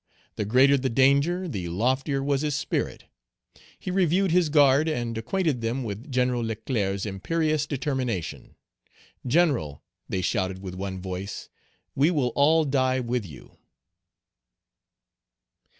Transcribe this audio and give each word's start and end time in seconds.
The 0.35 0.45
greater 0.45 0.77
the 0.79 0.89
danger 0.89 1.47
the 1.47 1.69
loftier 1.69 2.23
was 2.23 2.41
his 2.41 2.55
spirit; 2.55 3.03
he 3.77 3.91
reviewed 3.91 4.31
his 4.31 4.49
guard, 4.49 4.87
and 4.89 5.15
acquainted 5.15 5.61
them 5.61 5.83
with 5.83 6.11
General 6.11 6.41
Leclerc's 6.43 7.05
imperious 7.05 7.67
determination. 7.67 8.55
"General," 9.27 9.83
they 10.09 10.21
shouted 10.23 10.57
with 10.59 10.73
one 10.73 10.99
voice, 10.99 11.49
"we 11.93 12.09
will 12.09 12.29
all 12.29 12.63
die 12.63 12.99
with 12.99 13.27
you." 13.27 13.57